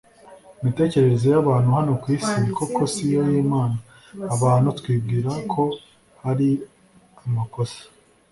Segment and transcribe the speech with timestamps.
[0.61, 3.75] imitekerereze y'abantu hano ku isi, koko siyo y'imana!
[4.35, 5.63] abantu twibwira ko
[6.23, 6.47] hari
[7.25, 7.81] amakosa